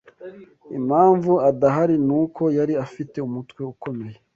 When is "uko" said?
2.21-2.43